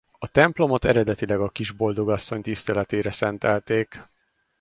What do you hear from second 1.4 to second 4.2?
Kisboldogasszony tiszteletére szentelték.